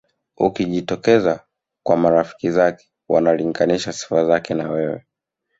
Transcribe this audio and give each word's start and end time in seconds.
Ukijitokeza 0.37 1.45
kwa 1.85 1.97
marafiki 1.97 2.51
zake 2.51 2.91
wanalinganisha 3.09 3.93
sifa 3.93 4.25
zake 4.25 4.53
na 4.53 4.69
wewe 4.71 5.05